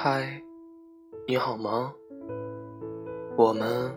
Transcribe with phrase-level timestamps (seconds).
[0.00, 0.40] 嗨，
[1.26, 1.92] 你好吗？
[3.36, 3.92] 我们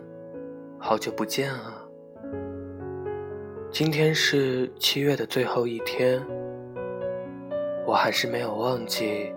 [0.76, 1.80] 好久不见啊！
[3.70, 6.20] 今天是七月的最后一天，
[7.86, 9.32] 我还是没有忘记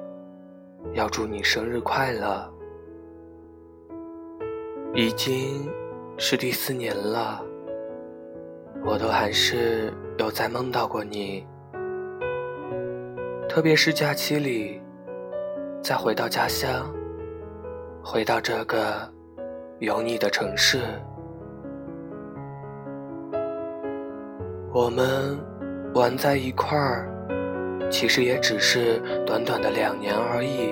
[0.94, 2.52] 要祝你生日快乐。
[4.96, 5.70] 已经
[6.18, 7.46] 是第四年了，
[8.84, 11.46] 我都还是有在梦到过你，
[13.48, 14.82] 特别是假期里。
[15.86, 16.92] 再回到家乡，
[18.04, 19.08] 回到这个
[19.78, 20.80] 有你的城市，
[24.74, 25.38] 我们
[25.94, 27.08] 玩在一块儿，
[27.92, 30.72] 其实也只是短短的两年而已，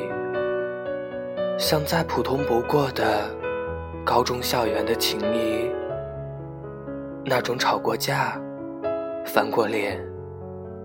[1.59, 3.29] 像再普通不过的
[4.03, 5.69] 高中校园的情谊，
[7.23, 8.41] 那种吵过架、
[9.27, 10.03] 翻过脸、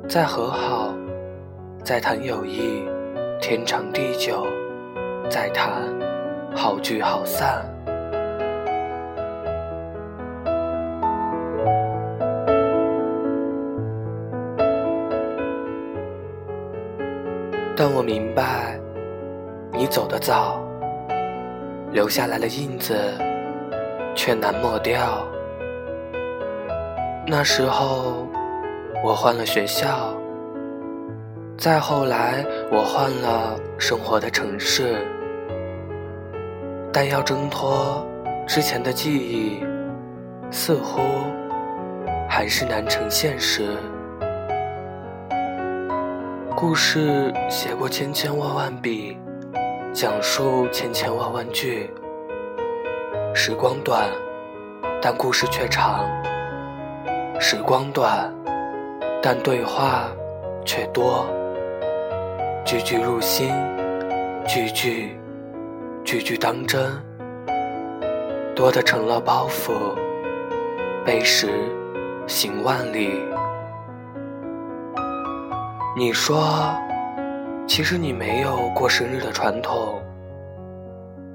[0.07, 0.95] 再和好、
[1.83, 2.87] 再谈友谊。
[3.41, 4.47] 天长地久，
[5.31, 5.71] 再谈
[6.55, 7.65] 好聚好散。
[17.77, 18.79] 但我明白，
[19.73, 20.61] 你走得早，
[21.93, 22.93] 留下来的印子
[24.17, 25.25] 却难抹掉。
[27.25, 28.27] 那时候，
[29.05, 30.18] 我换了学校。
[31.59, 35.05] 再后来，我换了生活的城市，
[36.93, 38.07] 但要挣脱
[38.47, 39.65] 之前的记忆，
[40.53, 41.01] 似乎
[42.29, 43.77] 还是难成现实。
[46.55, 49.19] 故事写过千千万万笔，
[49.93, 51.91] 讲述千千万万句。
[53.35, 54.09] 时光短，
[55.03, 56.05] 但故事却长；
[57.41, 58.33] 时光短，
[59.21, 60.05] 但对话
[60.65, 61.27] 却多。
[62.69, 63.49] 句句入心，
[64.47, 65.19] 句句
[66.05, 67.03] 句句当真，
[68.55, 69.97] 多的成了包袱，
[71.03, 71.49] 背时
[72.27, 73.23] 行万里。
[75.97, 76.79] 你说，
[77.67, 80.03] 其实你没有过生日的传统，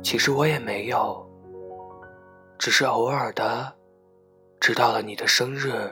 [0.04, 1.28] 其实我也没有，
[2.60, 3.74] 只是偶尔的
[4.60, 5.92] 知道了你的生日，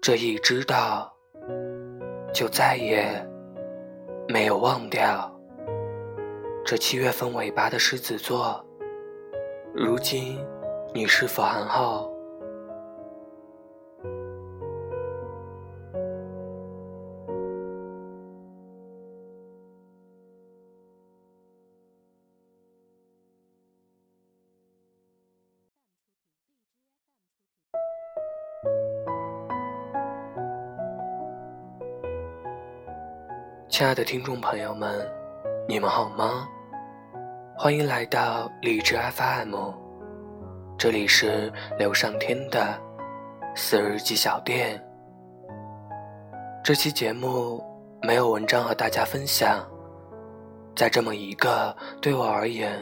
[0.00, 1.08] 这一知道，
[2.34, 3.24] 就再也。
[4.28, 5.30] 没有忘掉
[6.64, 8.64] 这七月份尾巴的狮子座。
[9.74, 10.38] 如今
[10.94, 12.11] 你是否还好？
[33.82, 35.04] 亲爱的听众朋友们，
[35.68, 36.48] 你们好吗？
[37.56, 39.56] 欢迎来到理智 FM，
[40.78, 42.78] 这里是刘上天的
[43.56, 44.80] 四日记小店。
[46.62, 47.60] 这期节目
[48.02, 49.68] 没有文章和大家分享，
[50.76, 52.78] 在这么一个对我而言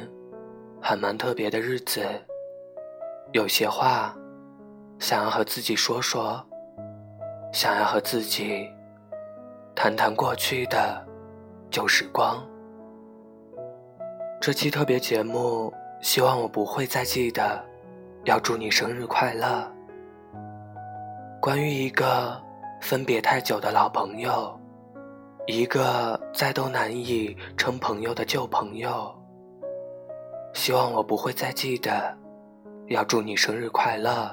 [0.83, 2.03] 还蛮特别的日子，
[3.33, 4.15] 有些话
[4.99, 6.45] 想要和自己说说，
[7.55, 8.69] 想要和自己。
[9.75, 11.05] 谈谈过去的
[11.71, 12.45] 旧时光。
[14.41, 17.63] 这期特别节目，希望我不会再记得
[18.25, 19.71] 要祝你生日快乐。
[21.41, 22.41] 关于一个
[22.81, 24.59] 分别太久的老朋友，
[25.47, 29.15] 一个再都难以称朋友的旧朋友，
[30.53, 32.15] 希望我不会再记得
[32.89, 34.31] 要祝你生日快乐。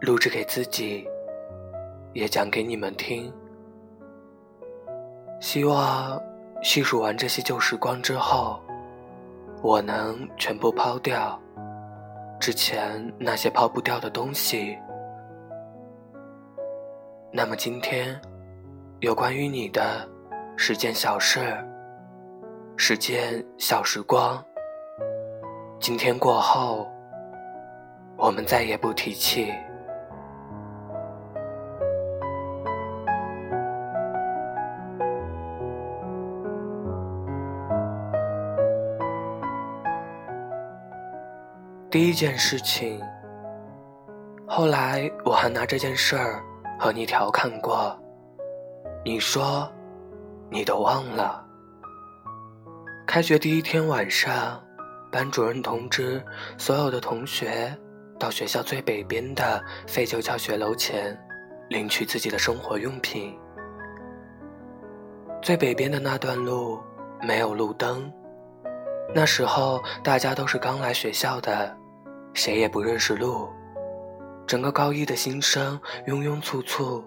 [0.00, 1.04] 录制给自己，
[2.12, 3.32] 也讲给你们听。
[5.40, 6.20] 希望
[6.62, 8.60] 细数完这些旧时光之后，
[9.62, 11.40] 我能全部抛掉
[12.40, 14.76] 之前那些抛不掉的东西。
[17.30, 18.20] 那么今天，
[19.00, 20.08] 有关于你的
[20.56, 21.40] 十件小事，
[22.76, 24.44] 十件小时光，
[25.78, 26.88] 今天过后，
[28.16, 29.52] 我们再也不提起。
[41.98, 43.02] 第一件事情，
[44.46, 46.40] 后来我还拿这件事儿
[46.78, 47.98] 和你调侃过，
[49.04, 49.68] 你说
[50.48, 51.44] 你都忘了。
[53.04, 54.62] 开学第一天晚上，
[55.10, 56.24] 班主任通知
[56.56, 57.76] 所有的同学
[58.16, 61.18] 到学校最北边的废旧教学楼前
[61.68, 63.36] 领取自己的生活用品。
[65.42, 66.78] 最北边的那段路
[67.20, 68.08] 没有路灯。
[69.12, 71.76] 那时候大家都是刚来学校的，
[72.34, 73.48] 谁也不认识路。
[74.46, 77.04] 整个高一的新生庸庸簇簇，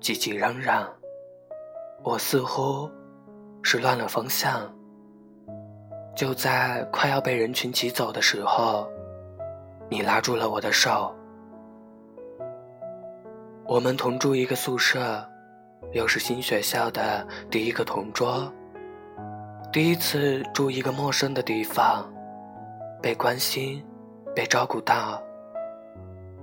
[0.00, 0.88] 挤挤嚷嚷。
[2.02, 2.90] 我似乎
[3.62, 4.72] 是乱了方向。
[6.14, 8.90] 就在快要被人群挤走的时候，
[9.88, 11.14] 你拉住了我的手。
[13.64, 15.24] 我们同住一个宿舍，
[15.92, 18.52] 又是新学校的第一个同桌。
[19.72, 22.12] 第一次住一个陌生的地方，
[23.00, 23.82] 被关心，
[24.34, 25.22] 被照顾到，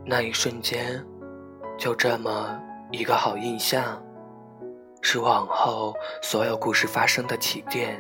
[0.06, 1.03] 那一瞬间，
[1.77, 2.59] 就这么
[2.91, 4.01] 一个好印象，
[5.01, 8.00] 是往后所有故事发生的起点。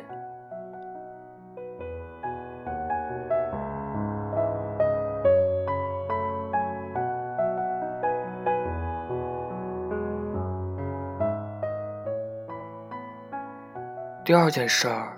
[14.23, 15.17] 第二件事儿，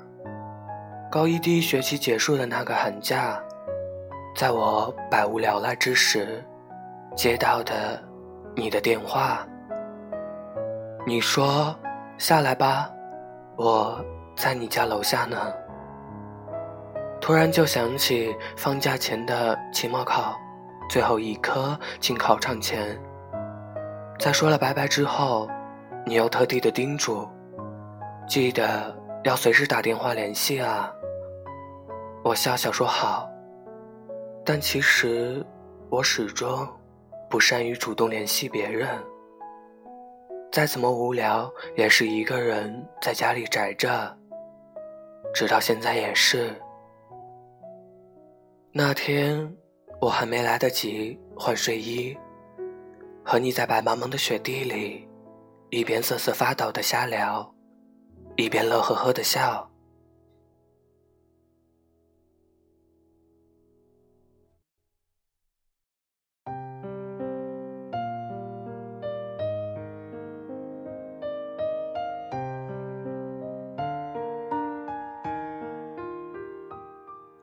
[1.11, 3.43] 高一第一学期结束的那个寒假，
[4.35, 6.43] 在我百无聊赖之时，
[7.15, 8.01] 接到的
[8.55, 9.45] 你的电话。
[11.05, 11.75] 你说
[12.17, 12.89] ：“下来吧，
[13.57, 14.03] 我
[14.35, 15.37] 在你家楼下呢。”
[17.19, 20.35] 突然就想起放假前的期末考，
[20.89, 22.99] 最后一科进考场前，
[24.19, 25.47] 在说了拜拜之后，
[26.05, 27.27] 你又特地的叮嘱，
[28.27, 28.99] 记得。
[29.23, 30.91] 要随时打电话联系啊！
[32.23, 33.29] 我笑笑说好，
[34.53, 35.41] 但其实
[35.89, 36.67] 我始终
[37.29, 38.85] 不善于主动联系别人。
[40.51, 44.13] 再怎么无聊，也是一个人在家里宅着，
[45.33, 46.53] 直到现在也是。
[48.73, 49.55] 那天
[50.01, 52.13] 我还没来得及换睡衣，
[53.23, 55.07] 和你在白茫茫的雪地里，
[55.69, 57.55] 一边瑟瑟发抖的瞎聊。
[58.35, 59.70] 一边乐呵呵的笑。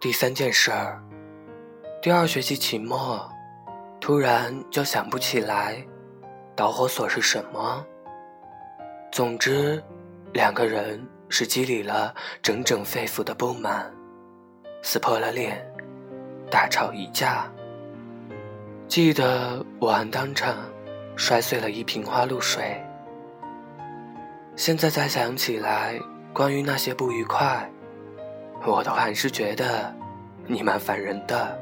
[0.00, 1.02] 第三件事儿，
[2.00, 3.28] 第二学期期末，
[4.00, 5.84] 突然就想不起来
[6.54, 7.84] 导火索是什么。
[9.12, 9.82] 总之。
[10.34, 13.90] 两个人是积累了整整肺腑的不满，
[14.82, 15.66] 撕破了脸，
[16.50, 17.50] 大吵一架。
[18.86, 20.54] 记得我还当场
[21.16, 22.78] 摔碎了一瓶花露水。
[24.54, 25.98] 现在再想起来，
[26.34, 27.66] 关于那些不愉快，
[28.66, 29.94] 我都还是觉得
[30.46, 31.58] 你蛮烦人的。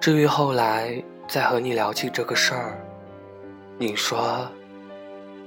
[0.00, 2.78] 至于后来再和你聊起这个事儿，
[3.78, 4.46] 你说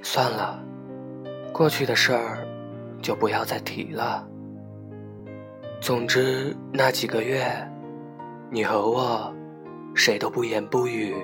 [0.01, 0.60] 算了。
[1.54, 2.48] 过去的事儿，
[3.01, 4.25] 就不要再提了。
[5.81, 7.46] 总之，那几个月，
[8.50, 9.34] 你和我，
[9.96, 11.16] 谁都不言不语，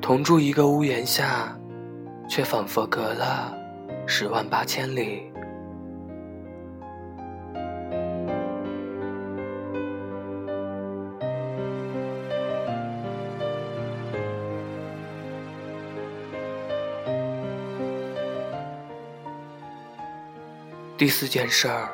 [0.00, 1.54] 同住一个屋檐下，
[2.28, 3.54] 却仿佛隔了
[4.06, 5.30] 十万八千里。
[21.04, 21.90] 第四件事儿，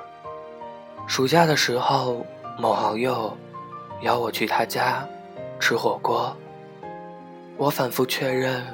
[1.09, 2.25] 暑假的时候，
[2.57, 3.37] 某好友
[4.03, 5.05] 邀我去他家
[5.59, 6.33] 吃火锅。
[7.57, 8.65] 我反复确认，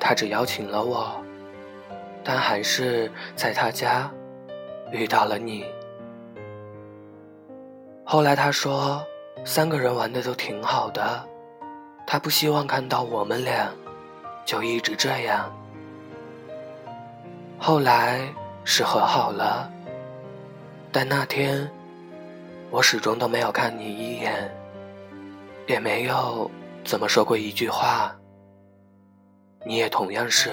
[0.00, 1.22] 他只邀请了我，
[2.24, 4.10] 但还是在他家
[4.90, 5.64] 遇到了你。
[8.04, 9.00] 后来他说，
[9.44, 11.24] 三个人玩的都挺好的，
[12.04, 13.70] 他不希望看到我们俩
[14.44, 15.48] 就一直这样。
[17.60, 18.28] 后来。
[18.70, 19.72] 是和好了，
[20.92, 21.66] 但那天
[22.70, 24.54] 我始终都没有看你一眼，
[25.66, 26.50] 也没有
[26.84, 28.14] 怎么说过一句话。
[29.64, 30.50] 你也同样是，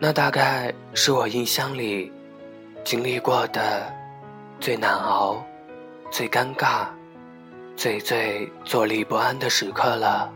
[0.00, 2.10] 那大概是我印象里
[2.82, 3.92] 经历过的
[4.58, 5.44] 最难熬、
[6.10, 6.86] 最尴尬、
[7.76, 10.32] 最最坐立不安的时刻了。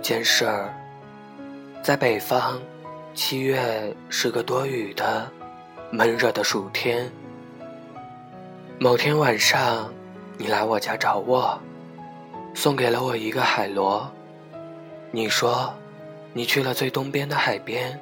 [0.00, 0.72] 件事儿，
[1.82, 2.58] 在北方，
[3.14, 5.30] 七月是个多雨的、
[5.90, 7.10] 闷热的暑天。
[8.78, 9.92] 某天晚上，
[10.38, 11.60] 你来我家找我，
[12.54, 14.10] 送给了我一个海螺。
[15.10, 15.72] 你说，
[16.32, 18.00] 你去了最东边的海边，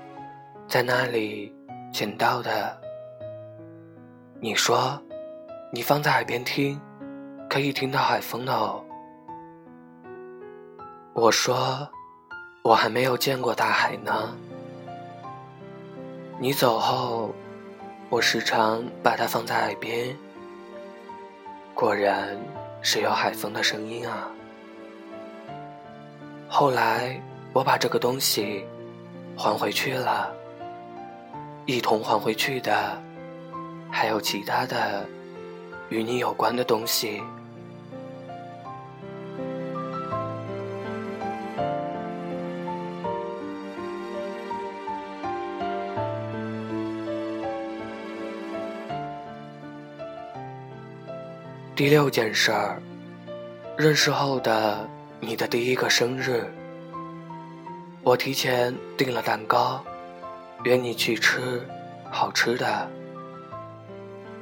[0.68, 1.54] 在那里
[1.92, 2.78] 捡到的
[4.40, 5.00] 你说，
[5.72, 6.80] 你放在海边听，
[7.50, 8.84] 可以听到海风的哦。
[11.20, 11.88] 我说，
[12.62, 14.32] 我还没有见过大海呢。
[16.38, 17.34] 你走后，
[18.08, 20.16] 我时常把它放在海边，
[21.74, 22.38] 果然
[22.82, 24.30] 是有海风的声音啊。
[26.48, 27.20] 后来
[27.52, 28.64] 我把这个东西
[29.36, 30.32] 还回去了，
[31.66, 32.96] 一同还回去的
[33.90, 35.04] 还有其他的
[35.88, 37.20] 与你有关的东西。
[51.78, 52.82] 第六件事儿，
[53.76, 54.84] 认识后的
[55.20, 56.44] 你的第一个生日，
[58.02, 59.80] 我提前订了蛋糕，
[60.64, 61.64] 约你去吃
[62.10, 62.90] 好吃的。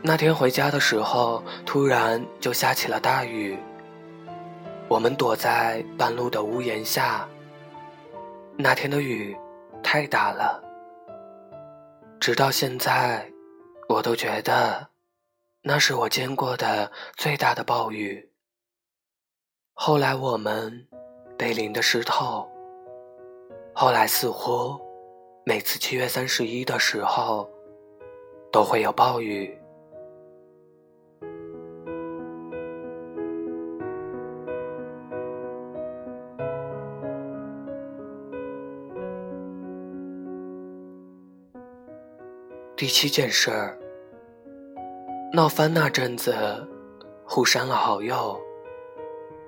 [0.01, 3.59] 那天回家的时候，突然就下起了大雨，
[4.89, 7.29] 我们躲在半路的屋檐下。
[8.57, 9.37] 那天的雨
[9.83, 10.65] 太大了，
[12.19, 13.31] 直到现在，
[13.91, 14.89] 我都觉得。
[15.69, 18.31] 那是我见过的最大的暴雨。
[19.73, 20.87] 后来我们
[21.37, 22.49] 被淋得湿透。
[23.75, 24.81] 后来似乎
[25.45, 27.51] 每次七月三十一的时候
[28.53, 29.59] 都会有暴雨。
[42.77, 43.86] 第七件事儿。
[45.37, 46.35] 闹翻那阵子，
[47.27, 48.41] 互删了好友。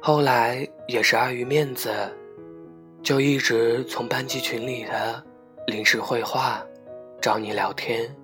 [0.03, 1.91] 后来也是碍于面子，
[3.03, 5.25] 就一直从班级群里的
[5.67, 6.63] 临时会话
[7.23, 8.15] 找你聊天。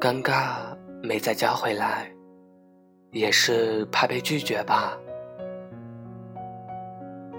[0.00, 2.12] 尴尬没再加回来，
[3.12, 4.98] 也是怕被拒绝吧。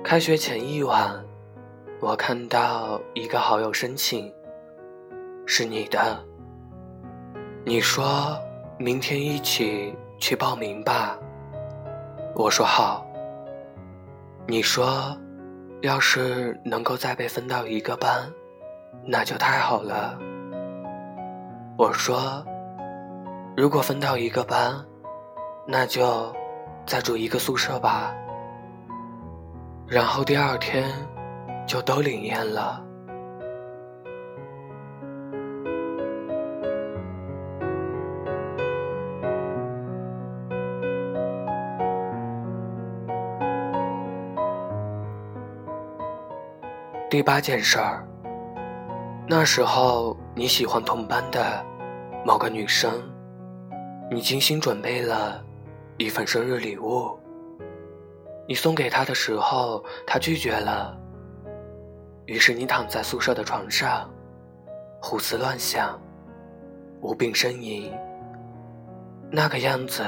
[0.06, 1.22] 开学前一晚，
[2.00, 4.34] 我看到一个好友申请，
[5.46, 6.18] 是你的。
[7.66, 8.40] 你说。
[8.78, 11.18] 明天一起去报名吧。
[12.36, 13.06] 我说好。
[14.48, 15.18] 你说，
[15.82, 18.30] 要是能够再被分到一个班，
[19.06, 20.20] 那就太好了。
[21.78, 22.46] 我说，
[23.56, 24.86] 如果分到一个班，
[25.66, 26.36] 那就
[26.86, 28.14] 再住一个宿舍吧。
[29.88, 30.92] 然后第二天
[31.66, 32.85] 就都灵验了。
[47.16, 48.06] 第八件事儿，
[49.26, 51.66] 那时候你喜欢同班的
[52.26, 52.92] 某个女生，
[54.12, 55.42] 你精心准备了
[55.96, 57.18] 一份生日礼物。
[58.50, 60.94] 你送给她的时候，她拒绝了。
[62.26, 64.14] 于是你躺在宿舍的床上，
[65.02, 65.98] 胡思乱想，
[67.00, 67.94] 无病呻吟，
[69.32, 70.04] 那个样子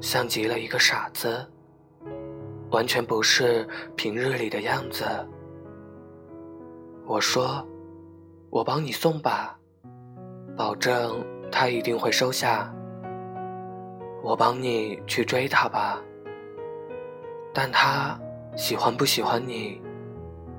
[0.00, 1.46] 像极了一个傻子，
[2.70, 5.04] 完全不是平日里的样子。
[7.06, 7.64] 我说
[8.50, 9.56] ：“我帮你送吧，
[10.56, 12.74] 保证他一定会收下。
[14.24, 16.02] 我帮你去追他吧，
[17.54, 18.18] 但他
[18.56, 19.80] 喜欢不喜欢你，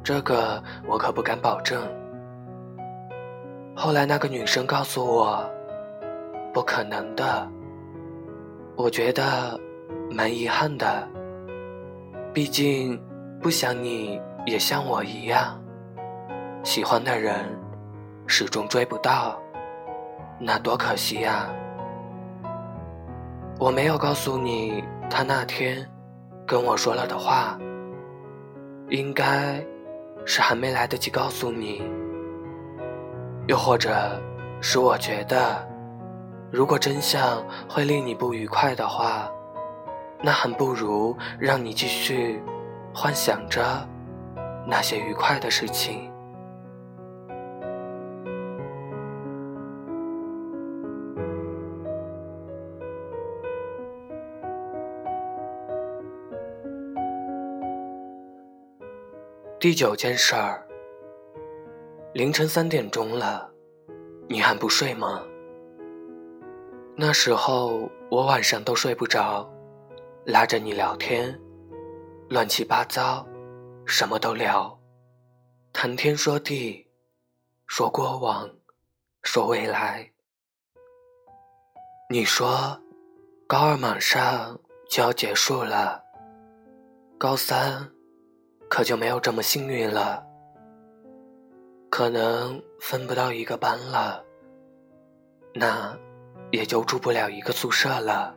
[0.01, 1.84] 这个我可不敢保证。”
[3.75, 5.48] 后来那个女生告诉我
[6.54, 7.46] ：“不可能的。”
[8.77, 9.60] 我觉得
[10.10, 11.08] 蛮遗憾的，
[12.34, 12.98] 毕竟
[13.42, 15.62] 不想你也像我一样。
[16.67, 17.33] 喜欢的人
[18.27, 19.39] 始终追不到，
[20.38, 21.47] 那多可惜呀！
[23.57, 25.89] 我没有告诉你他那天
[26.45, 27.57] 跟我说了的话，
[28.89, 29.65] 应该
[30.25, 31.81] 是还没来得及告诉你，
[33.47, 34.21] 又或者
[34.59, 35.65] 是我觉得，
[36.51, 39.31] 如果真相会令你不愉快的话，
[40.21, 42.43] 那还不如让你继续
[42.93, 43.63] 幻想着
[44.67, 46.12] 那些愉快的事情。
[59.60, 60.64] 第九件事儿，
[62.14, 63.52] 凌晨三点钟了，
[64.30, 65.24] 你还不睡吗？
[66.96, 69.52] 那时候我晚上都睡不着，
[70.26, 71.36] 拉着你聊天，
[72.30, 73.28] 乱七八糟，
[73.84, 74.80] 什么都聊，
[75.74, 76.88] 谈天说地，
[77.66, 78.48] 说过往，
[79.24, 80.08] 说未来。
[82.12, 82.80] 你说，
[83.48, 86.04] 高二马上就要结束了，
[87.18, 87.92] 高三
[88.69, 90.25] 可就没有这么幸运了，
[91.89, 94.24] 可能分不到一个班了，
[95.53, 95.97] 那
[96.51, 98.36] 也就住不了一个宿舍了。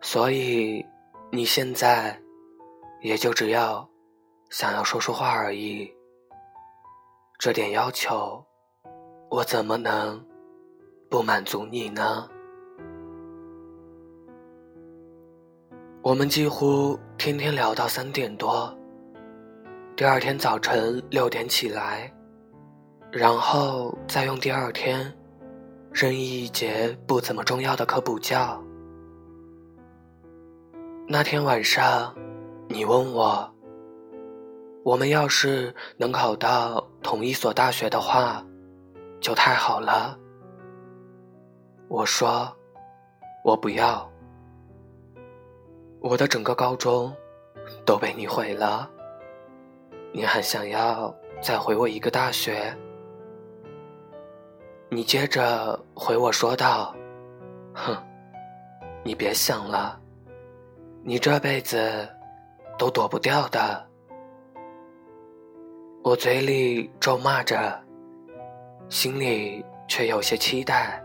[0.00, 0.84] 所以
[1.30, 2.20] 你现在
[3.00, 3.88] 也就只要
[4.50, 5.90] 想要说说话而已，
[7.38, 8.44] 这点要求，
[9.30, 10.24] 我怎么能？
[11.10, 12.28] 不满足你呢？
[16.04, 18.70] 我们几乎天天聊到三点多，
[19.96, 22.12] 第二天早晨六点起来，
[23.10, 25.10] 然后再用第二天
[25.90, 28.62] 任意一节不怎么重要的课补觉。
[31.08, 32.14] 那天晚上，
[32.68, 33.50] 你问我，
[34.84, 38.44] 我们要是能考到同一所大学的话，
[39.22, 40.18] 就太好了。
[41.88, 42.54] 我说
[43.42, 44.06] ：“我不要，
[46.06, 47.10] 我的整个高中
[47.86, 48.90] 都被你毁了。
[50.12, 52.76] 你还想要再回我一个大学？”
[54.90, 56.94] 你接着回我说道
[57.72, 57.96] ：“哼，
[59.02, 59.98] 你别想了，
[61.02, 62.06] 你这辈子
[62.76, 63.86] 都躲不掉的。”
[66.04, 67.82] 我嘴里咒骂着，
[68.90, 71.02] 心里却有些期待。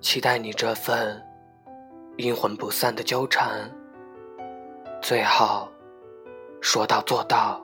[0.00, 1.22] 期待你这份
[2.16, 3.68] 阴魂不散的纠缠，
[5.02, 5.68] 最好
[6.60, 7.60] 说到做到。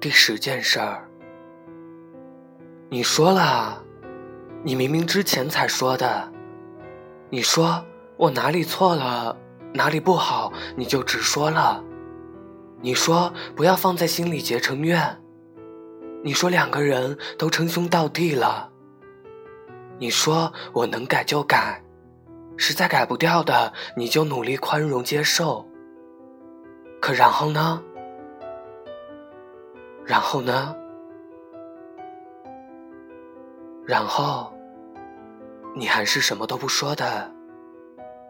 [0.00, 1.08] 第十件事儿，
[2.88, 3.80] 你说了，
[4.64, 6.32] 你明明之前才说的，
[7.30, 7.84] 你说。
[8.18, 9.36] 我哪里错了，
[9.72, 11.82] 哪里不好，你就直说了。
[12.80, 15.18] 你说不要放在心里结成怨。
[16.22, 18.70] 你说两个人都称兄道弟了。
[19.98, 21.82] 你说我能改就改，
[22.56, 25.66] 实在改不掉的，你就努力宽容接受。
[27.00, 27.82] 可然后呢？
[30.04, 30.76] 然后呢？
[33.84, 34.52] 然后，
[35.74, 37.32] 你还是什么都不说的。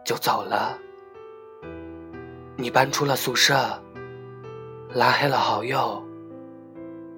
[0.04, 0.78] 就走了。
[2.62, 3.56] 你搬出了宿舍，
[4.94, 6.00] 拉黑了好友，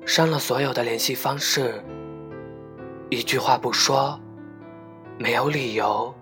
[0.06, 1.84] 删了所有的联系方式，
[3.10, 4.18] 一句话不说，
[5.18, 6.14] 没有理由，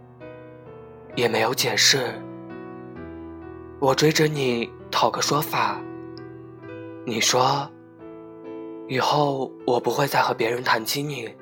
[1.15, 2.21] 也没有解释。
[3.79, 5.81] 我追着你讨个说法，
[7.07, 7.71] 你说
[8.89, 11.33] 以后我不会再和别人谈起你，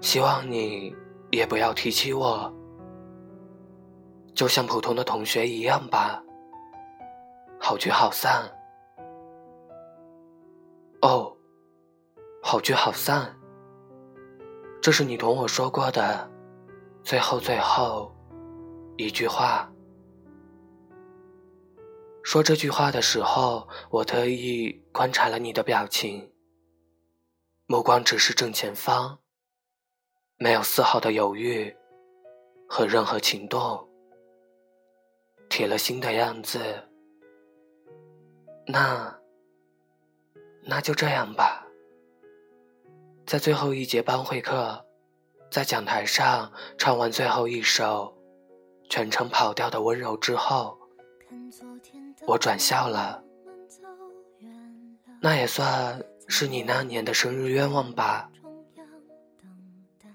[0.00, 0.96] 希望你
[1.30, 2.50] 也不要提起我。
[4.34, 6.22] 就像普通的同学一样吧，
[7.64, 8.42] 好聚好散。
[11.00, 11.32] 哦，
[12.42, 13.38] 好聚好散，
[14.82, 16.28] 这是你同我说过的
[17.04, 18.12] 最后最后
[18.96, 19.72] 一句话。
[22.24, 26.32] 说这句话的时候，我特意观察了你的表情，
[27.66, 29.20] 目光只是正前方，
[30.36, 31.72] 没有丝毫的犹豫
[32.68, 33.88] 和任何情动。
[35.48, 36.58] 铁了心的样子，
[38.66, 39.18] 那
[40.64, 41.66] 那就这样吧。
[43.26, 44.84] 在最后一节班会课，
[45.50, 48.16] 在讲台上唱完最后一首
[48.88, 50.78] 全程跑调的温柔之后，
[52.26, 53.22] 我转校了。
[55.20, 58.28] 那也算是你那年的生日愿望吧。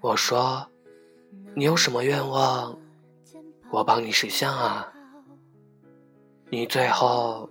[0.00, 0.68] 我说，
[1.54, 2.78] 你有什么愿望，
[3.70, 4.92] 我帮你实现啊。
[6.50, 7.50] 你最后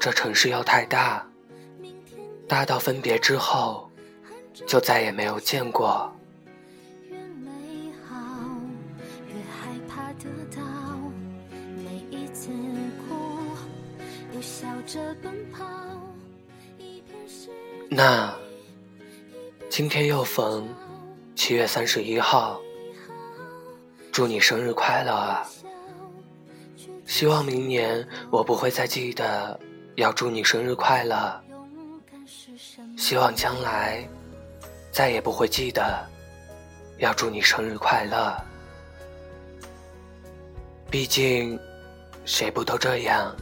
[0.00, 1.22] 这城市又太大，
[2.48, 3.90] 大到分别之后
[4.66, 6.10] 就再也没有见过。
[17.90, 18.34] 那
[19.68, 20.66] 今天又逢
[21.36, 22.58] 七月三十一号，
[24.10, 25.46] 祝你生日快乐啊！
[27.06, 29.60] 希望明年我不会再记得
[30.00, 31.38] 要祝你生日快乐。
[32.96, 34.08] 希望将来
[34.90, 36.02] 再也不会记得
[36.96, 38.34] 要祝你生日快乐。
[40.90, 41.60] 毕竟，
[42.24, 43.36] 谁不都这样？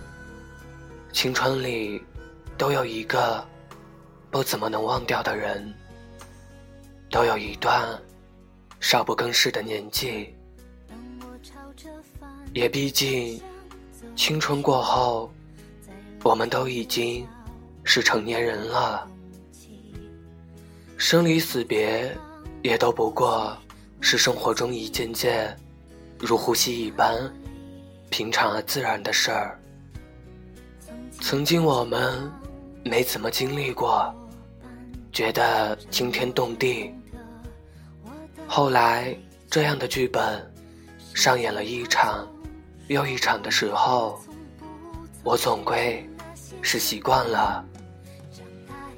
[1.12, 2.02] 青春里
[2.56, 3.46] 都有一个
[4.28, 5.72] 不怎么能忘掉的人，
[7.08, 7.88] 都有一段
[8.80, 10.34] 少不更事的年纪。
[12.52, 13.40] 也毕竟。
[14.14, 15.30] 青春过后，
[16.22, 17.26] 我们都已经
[17.84, 19.08] 是成年人了。
[20.96, 22.16] 生离死别，
[22.62, 23.56] 也都不过
[24.00, 25.56] 是生活中一件件
[26.18, 27.16] 如呼吸一般
[28.10, 29.58] 平常而自然的事儿。
[31.20, 32.30] 曾经我们
[32.84, 34.12] 没怎么经历过，
[35.12, 36.92] 觉得惊天动地。
[38.46, 39.16] 后来，
[39.50, 40.52] 这样的剧本
[41.14, 42.26] 上演了一场。
[42.88, 44.18] 又一场的时候，
[45.22, 46.07] 我总归
[46.60, 47.64] 是习惯了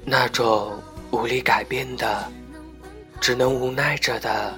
[0.03, 2.27] 那种无力改变的，
[3.19, 4.53] 只能无奈着的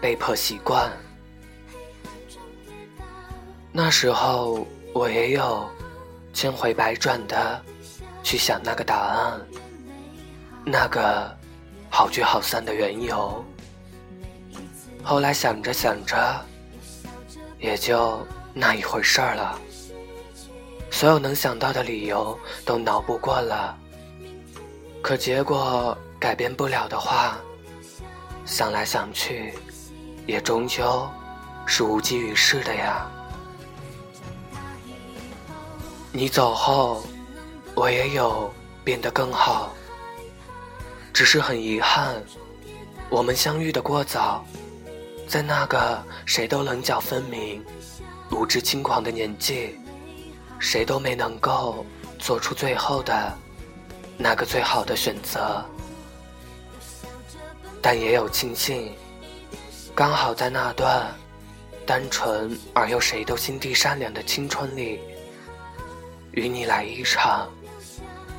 [0.00, 0.90] 被迫习惯。
[3.72, 5.68] 那时候我也有
[6.32, 7.60] 千回百转的
[8.22, 9.40] 去想那个答案，
[10.64, 11.36] 那个
[11.90, 13.44] 好聚好散的缘由。
[15.02, 16.44] 后来想着想着，
[17.58, 18.24] 也就。
[18.56, 19.58] 那一回事儿了，
[20.94, 23.76] 所有能想到的理由都脑补过了，
[25.02, 27.36] 可结果改变不了的话，
[28.46, 29.52] 想来想去，
[30.24, 31.04] 也终究
[31.66, 33.10] 是无济于事的呀。
[36.12, 37.02] 你走后，
[37.74, 38.54] 我也有
[38.84, 39.74] 变得更好，
[41.12, 42.22] 只是很遗憾，
[43.10, 44.44] 我们相遇的过早，
[45.26, 47.64] 在那个谁都棱角分明。
[48.30, 49.76] 无知轻狂的年纪，
[50.58, 51.84] 谁都没能够
[52.18, 53.32] 做出最后的
[54.16, 55.64] 那个最好的选择。
[57.82, 58.94] 但也有庆幸，
[59.94, 61.12] 刚好在那段
[61.86, 65.00] 单纯而又谁都心地善良的青春里，
[66.32, 67.50] 与你来一场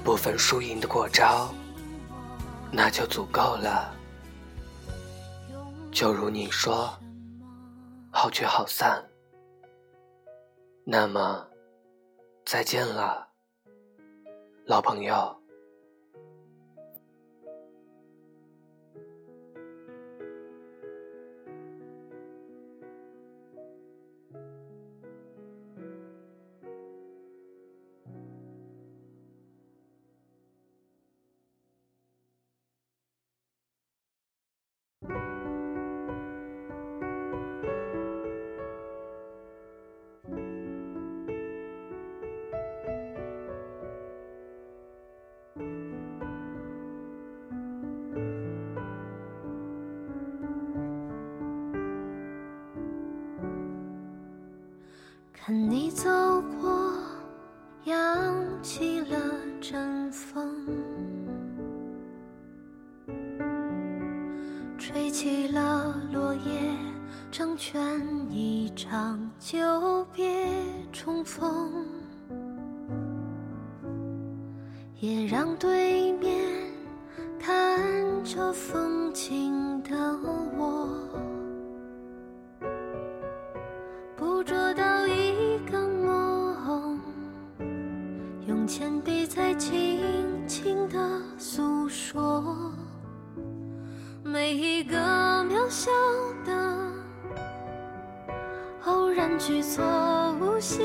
[0.04, 1.54] 不分输赢的过招，
[2.72, 3.94] 那就足够了。
[5.92, 6.92] 就如你说，
[8.12, 9.04] 好聚好散。
[10.84, 11.46] 那么，
[12.46, 13.28] 再见了，
[14.68, 15.45] 老朋友。
[55.56, 56.10] 你走
[56.60, 56.92] 过，
[57.86, 57.96] 扬
[58.62, 59.18] 起了
[59.62, 60.54] 阵风，
[64.78, 66.42] 吹起了落叶，
[67.32, 67.82] 成全
[68.30, 70.52] 一场久别
[70.92, 71.86] 重逢，
[75.00, 76.38] 也让对面
[77.40, 77.82] 看
[78.26, 80.35] 着风景的。
[99.46, 99.86] 偶然举措，
[100.42, 100.84] 无心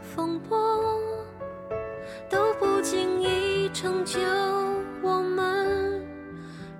[0.00, 0.56] 风波，
[2.30, 4.20] 都不经意成就
[5.02, 6.06] 我们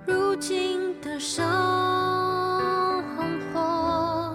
[0.05, 1.45] 如今的生
[3.53, 4.33] 活。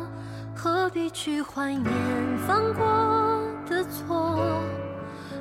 [0.54, 1.84] 何必去怀念
[2.46, 2.84] 犯过
[3.66, 4.38] 的错？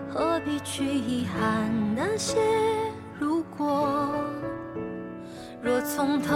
[0.09, 2.37] 何必去遗憾那些
[3.19, 4.09] 如果？
[5.61, 6.35] 若从头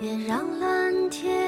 [0.00, 1.47] 也让蓝天